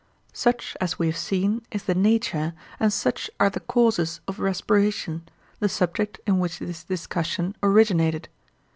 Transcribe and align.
Such 0.33 0.75
as 0.81 0.97
we 0.97 1.05
have 1.05 1.15
seen, 1.17 1.61
is 1.69 1.83
the 1.83 1.93
nature 1.93 2.55
and 2.79 2.91
such 2.91 3.29
are 3.39 3.51
the 3.51 3.59
causes 3.59 4.19
of 4.27 4.39
respiration,—the 4.39 5.69
subject 5.69 6.19
in 6.25 6.39
which 6.39 6.57
this 6.57 6.83
discussion 6.83 7.55
originated. 7.61 8.27